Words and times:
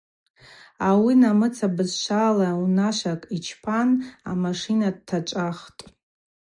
Ауи 0.87 1.13
намыца 1.21 1.67
бызшвала 1.75 2.49
унашвакӏ 2.63 3.29
йчпан 3.37 3.89
амашина 4.31 4.89
дтачӏвахтӏ. 4.95 5.81